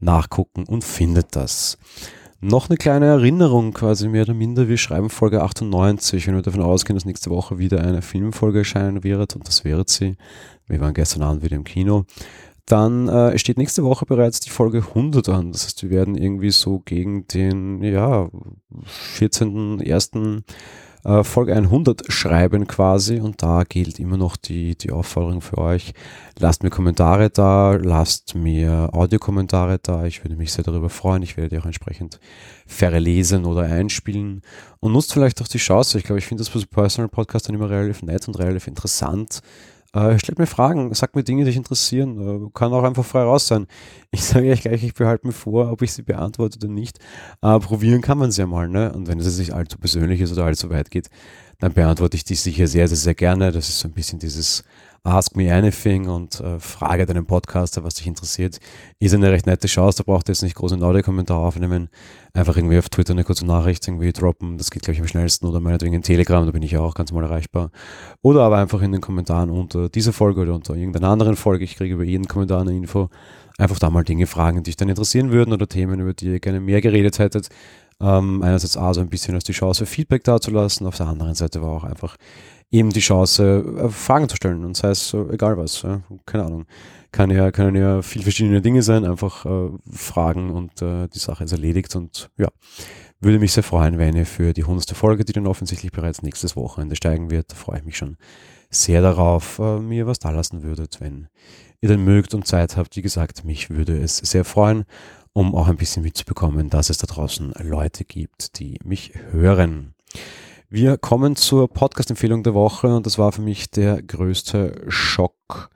[0.00, 1.78] nachgucken und findet das.
[2.40, 4.68] Noch eine kleine Erinnerung quasi mehr oder minder.
[4.68, 9.02] Wir schreiben Folge 98, wenn wir davon ausgehen, dass nächste Woche wieder eine Filmfolge erscheinen
[9.02, 10.16] wird und das wird sie.
[10.66, 12.04] Wir waren gestern Abend wieder im Kino.
[12.66, 15.52] Dann äh, steht nächste Woche bereits die Folge 100 an.
[15.52, 18.28] Das heißt, wir werden irgendwie so gegen den ja,
[19.18, 20.42] 14.01.
[21.04, 23.20] Äh, Folge 100 schreiben quasi.
[23.20, 25.94] Und da gilt immer noch die, die Aufforderung für euch.
[26.40, 30.04] Lasst mir Kommentare da, lasst mir Audiokommentare da.
[30.04, 31.22] Ich würde mich sehr darüber freuen.
[31.22, 32.18] Ich werde die auch entsprechend
[32.66, 34.42] verlesen oder einspielen.
[34.80, 35.98] Und nutzt vielleicht auch die Chance.
[35.98, 39.40] Ich glaube, ich finde das für Personal Podcast dann immer relativ nett und relativ interessant
[39.96, 42.46] äh, stellt mir Fragen, sagt mir Dinge, die dich interessieren.
[42.46, 43.66] Äh, kann auch einfach frei raus sein.
[44.10, 46.98] Ich sage euch gleich, ich behalte mir vor, ob ich sie beantworte oder nicht.
[47.42, 48.68] Äh, probieren kann man es ja mal.
[48.68, 48.92] Ne?
[48.92, 51.08] Und wenn es nicht allzu persönlich ist oder allzu weit geht,
[51.58, 53.52] dann beantworte ich die sicher sehr, sehr, sehr gerne.
[53.52, 54.64] Das ist so ein bisschen dieses
[55.04, 58.58] Ask Me Anything und äh, frage deinen Podcaster, was dich interessiert.
[58.98, 61.88] Ist eine recht nette Chance, da braucht ihr jetzt nicht groß einen Audiokommentar aufnehmen.
[62.32, 65.60] Einfach irgendwie auf Twitter eine kurze Nachricht irgendwie droppen, das geht gleich am schnellsten oder
[65.60, 67.70] meinetwegen in Telegram, da bin ich ja auch ganz mal erreichbar.
[68.22, 71.76] Oder aber einfach in den Kommentaren unter dieser Folge oder unter irgendeiner anderen Folge, ich
[71.76, 73.08] kriege über jeden Kommentar eine Info.
[73.58, 76.40] Einfach da mal Dinge fragen, die dich dann interessieren würden oder Themen, über die ihr
[76.40, 77.48] gerne mehr geredet hättet.
[77.98, 81.62] Ähm, einerseits A, so ein bisschen als die Chance, Feedback dazulassen, auf der anderen Seite
[81.62, 82.16] war auch einfach
[82.76, 84.64] eben die Chance, äh, Fragen zu stellen.
[84.64, 85.86] Und sei es egal was,
[86.26, 86.66] keine Ahnung.
[87.12, 91.44] Kann ja, können ja viel verschiedene Dinge sein, einfach äh, Fragen und äh, die Sache
[91.44, 91.94] ist erledigt.
[91.96, 92.48] Und ja,
[93.20, 96.56] würde mich sehr freuen, wenn ihr für die hundertste Folge, die dann offensichtlich bereits nächstes
[96.56, 98.16] Wochenende steigen wird, da freue ich mich schon
[98.68, 101.28] sehr darauf, mir was da lassen würdet, wenn
[101.80, 102.96] ihr denn mögt und Zeit habt.
[102.96, 104.84] Wie gesagt, mich würde es sehr freuen,
[105.32, 109.94] um auch ein bisschen mitzubekommen, dass es da draußen Leute gibt, die mich hören.
[110.68, 115.70] Wir kommen zur Podcast-Empfehlung der Woche und das war für mich der größte Schock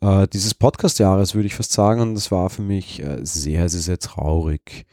[0.00, 2.00] äh, dieses Podcast-Jahres, würde ich fast sagen.
[2.00, 4.86] Und das war für mich äh, sehr, sehr, sehr traurig.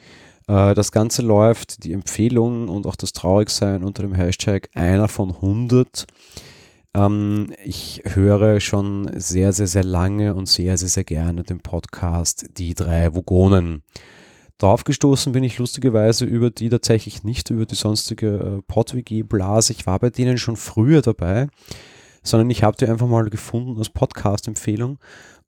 [0.47, 5.29] Äh, das Ganze läuft, die Empfehlung und auch das Traurigsein unter dem Hashtag einer von
[5.35, 6.07] 100.
[6.95, 12.47] Ähm, ich höre schon sehr, sehr, sehr lange und sehr, sehr, sehr gerne den Podcast
[12.57, 13.83] Die drei Vogonen.
[14.61, 19.73] Drauf gestoßen bin ich lustigerweise über die tatsächlich nicht über die sonstige äh, PodWG-Blase.
[19.73, 21.47] Ich war bei denen schon früher dabei,
[22.21, 24.99] sondern ich habe die einfach mal gefunden als Podcast-Empfehlung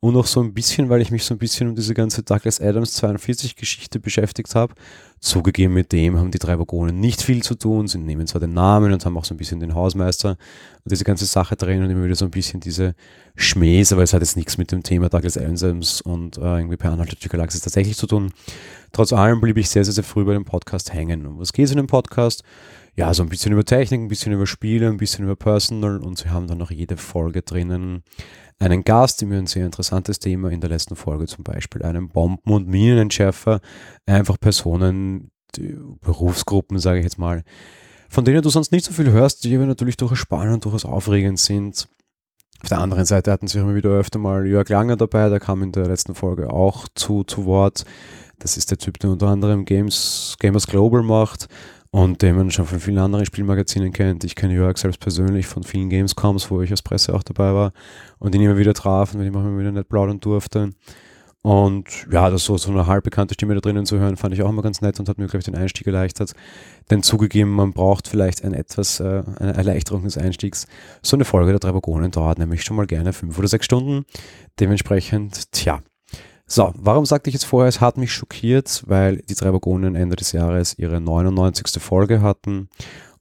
[0.03, 2.59] und auch so ein bisschen, weil ich mich so ein bisschen um diese ganze Douglas
[2.59, 4.73] Adams 42 Geschichte beschäftigt habe.
[5.21, 7.87] Zugegeben mit dem haben die drei Wagonen nicht viel zu tun.
[7.87, 11.05] Sie nehmen zwar den Namen und haben auch so ein bisschen den Hausmeister und diese
[11.05, 12.95] ganze Sache drehen und immer wieder so ein bisschen diese
[13.37, 16.91] Schmähs, aber es hat jetzt nichts mit dem Thema Douglas Adams und äh, irgendwie per
[16.91, 18.33] Anhalt der Galaxis tatsächlich zu tun.
[18.91, 21.25] Trotz allem blieb ich sehr, sehr, sehr früh bei dem Podcast hängen.
[21.25, 22.43] Um was geht es in dem Podcast?
[22.95, 26.19] ja, so ein bisschen über Technik, ein bisschen über Spiele, ein bisschen über Personal und
[26.19, 28.03] sie haben dann noch jede Folge drinnen
[28.63, 32.51] einen Gast, immer ein sehr interessantes Thema in der letzten Folge zum Beispiel, einen Bomben-
[32.51, 33.59] und Minenentschärfer,
[34.05, 35.31] einfach Personen,
[36.01, 37.43] Berufsgruppen, sage ich jetzt mal,
[38.09, 40.85] von denen du sonst nicht so viel hörst, die aber natürlich durchaus spannend und durchaus
[40.85, 41.87] aufregend sind.
[42.61, 45.61] Auf der anderen Seite hatten sie immer wieder öfter mal Jörg Langer dabei, der kam
[45.61, 47.83] in der letzten Folge auch zu, zu Wort.
[48.39, 51.47] Das ist der Typ, der unter anderem Games, Gamers Global macht
[51.93, 54.23] und den man schon von vielen anderen Spielmagazinen kennt.
[54.23, 57.71] Ich kenne Jörg selbst persönlich von vielen Gamescoms, wo ich als Presse auch dabei war
[58.17, 60.71] und ihn immer wieder traf und mit ihm auch immer wieder nicht plaudern durfte.
[61.43, 64.41] Und ja, das so, so eine halb bekannte Stimme da drinnen zu hören, fand ich
[64.41, 66.33] auch immer ganz nett und hat mir, glaube ich, den Einstieg erleichtert.
[66.89, 70.65] Denn zugegeben, man braucht vielleicht ein etwas, äh, eine Erleichterung des Einstiegs.
[71.03, 74.05] So eine Folge der drei Wagonen dauert nämlich schon mal gerne fünf oder sechs Stunden.
[74.59, 75.83] Dementsprechend, tja.
[76.55, 80.15] So, warum sagte ich jetzt vorher, es hat mich schockiert, weil die drei Wagonen Ende
[80.15, 81.81] des Jahres ihre 99.
[81.81, 82.69] Folge hatten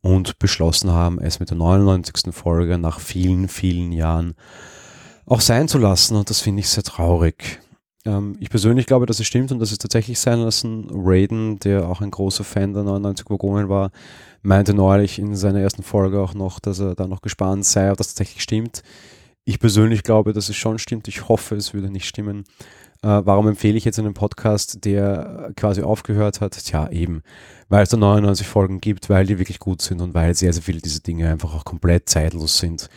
[0.02, 2.34] und beschlossen haben, es mit der 99.
[2.34, 4.34] Folge nach vielen, vielen Jahren
[5.24, 6.14] auch sein zu lassen.
[6.14, 7.60] Und das finde ich sehr traurig.
[8.04, 10.88] Ähm, ich persönlich glaube, dass es stimmt und dass es tatsächlich sein lassen.
[10.92, 13.92] Raiden, der auch ein großer Fan der 99 Wagonen war,
[14.42, 17.96] meinte neulich in seiner ersten Folge auch noch, dass er da noch gespannt sei, ob
[17.96, 18.82] das tatsächlich stimmt.
[19.44, 21.08] Ich persönlich glaube, dass es schon stimmt.
[21.08, 22.44] Ich hoffe, es würde nicht stimmen.
[23.02, 26.52] Äh, warum empfehle ich jetzt einen Podcast, der quasi aufgehört hat?
[26.64, 27.22] Tja, eben,
[27.68, 30.62] weil es da 99 Folgen gibt, weil die wirklich gut sind und weil sehr, sehr
[30.62, 32.88] viele dieser Dinge einfach auch komplett zeitlos sind.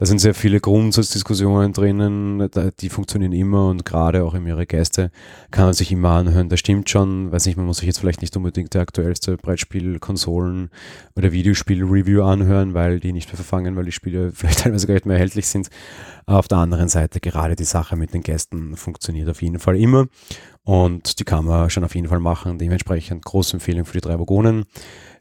[0.00, 2.48] Da sind sehr viele Grundsatzdiskussionen drinnen,
[2.80, 5.10] die funktionieren immer und gerade auch in ihre Gäste
[5.50, 6.48] kann man sich immer anhören.
[6.48, 9.98] Das stimmt schon, weiß nicht, man muss sich jetzt vielleicht nicht unbedingt der aktuellste Brettspiel,
[9.98, 10.70] Konsolen
[11.16, 15.06] oder Videospiel-Review anhören, weil die nicht mehr verfangen, weil die Spiele vielleicht teilweise gar nicht
[15.06, 15.68] mehr erhältlich sind.
[16.26, 20.06] Auf der anderen Seite, gerade die Sache mit den Gästen funktioniert auf jeden Fall immer
[20.62, 22.58] und die kann man schon auf jeden Fall machen.
[22.58, 24.66] Dementsprechend große Empfehlung für die drei Wagonen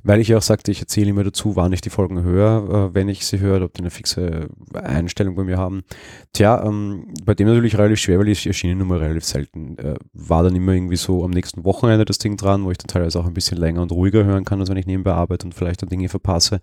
[0.07, 3.09] weil ich auch sagte, ich erzähle immer dazu, wann ich die Folgen höre, äh, wenn
[3.09, 5.83] ich sie höre, ob die eine fixe Einstellung bei mir haben.
[6.31, 9.77] Tja, ähm, bei dem natürlich relativ schwer, weil ich erschienen immer relativ selten.
[9.77, 12.87] Äh, war dann immer irgendwie so am nächsten Wochenende das Ding dran, wo ich dann
[12.87, 15.53] teilweise auch ein bisschen länger und ruhiger hören kann, als wenn ich nebenbei arbeite und
[15.53, 16.61] vielleicht dann Dinge verpasse.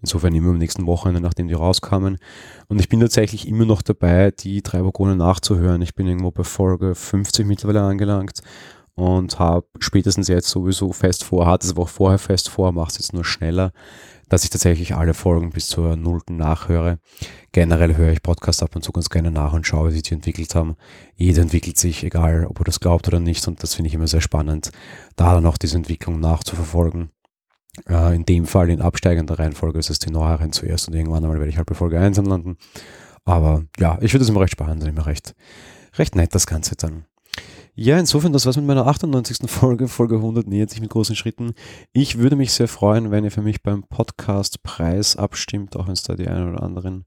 [0.00, 2.18] Insofern immer am nächsten Wochenende, nachdem die rauskamen.
[2.66, 5.82] Und ich bin tatsächlich immer noch dabei, die drei Waggone nachzuhören.
[5.82, 8.42] Ich bin irgendwo bei Folge 50 mittlerweile angelangt
[8.94, 12.90] und habe spätestens jetzt sowieso fest vor, hatte es aber auch vorher fest vor, mache
[12.90, 13.72] es jetzt nur schneller,
[14.28, 16.98] dass ich tatsächlich alle Folgen bis zur nullten nachhöre.
[17.52, 20.14] Generell höre ich Podcasts ab und zu ganz gerne nach und schaue, wie sie die
[20.14, 20.76] entwickelt haben.
[21.16, 24.08] Jeder entwickelt sich, egal ob er das glaubt oder nicht und das finde ich immer
[24.08, 24.72] sehr spannend,
[25.16, 27.10] da dann auch diese Entwicklung nachzuverfolgen.
[27.88, 31.38] Äh, in dem Fall in absteigender Reihenfolge ist es die neueren zuerst und irgendwann einmal
[31.38, 32.56] werde ich halt bei Folge 1 landen.
[33.24, 35.34] Aber ja, ich finde es immer recht spannend und immer recht,
[35.94, 37.06] recht nett, das Ganze dann.
[37.74, 39.48] Ja, insofern, das war's mit meiner 98.
[39.50, 39.88] Folge.
[39.88, 41.54] Folge 100 nähert sich mit großen Schritten.
[41.94, 46.02] Ich würde mich sehr freuen, wenn ihr für mich beim Podcast-Preis abstimmt, auch wenn es
[46.02, 47.06] da die ein oder anderen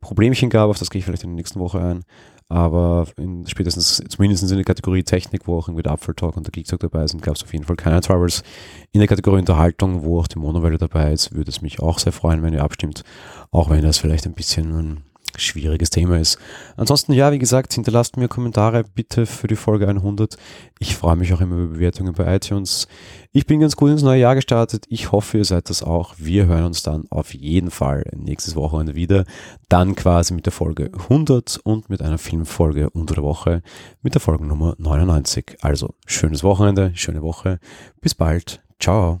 [0.00, 0.70] Problemchen gab.
[0.70, 2.04] Auf das gehe ich vielleicht in der nächsten Woche ein.
[2.48, 6.52] Aber in, spätestens, zumindest in der Kategorie Technik, wo auch irgendwie der Apfeltalk und der
[6.52, 8.44] Geektalk dabei sind, gab es auf jeden Fall keine Troubles.
[8.92, 12.12] In der Kategorie Unterhaltung, wo auch die Monowelle dabei ist, würde es mich auch sehr
[12.12, 13.02] freuen, wenn ihr abstimmt.
[13.50, 15.02] Auch wenn das vielleicht ein bisschen
[15.36, 16.38] schwieriges Thema ist.
[16.76, 20.36] Ansonsten, ja, wie gesagt, hinterlasst mir Kommentare bitte für die Folge 100.
[20.78, 22.88] Ich freue mich auch immer über Bewertungen bei iTunes.
[23.32, 24.86] Ich bin ganz gut ins neue Jahr gestartet.
[24.88, 26.14] Ich hoffe, ihr seid das auch.
[26.18, 29.24] Wir hören uns dann auf jeden Fall nächstes Wochenende wieder.
[29.68, 33.62] Dann quasi mit der Folge 100 und mit einer Filmfolge unter der Woche
[34.02, 35.58] mit der Folgennummer 99.
[35.62, 37.58] Also, schönes Wochenende, schöne Woche.
[38.00, 38.62] Bis bald.
[38.78, 39.20] Ciao.